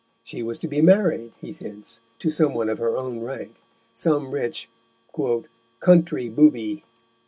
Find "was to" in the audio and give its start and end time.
0.41-0.67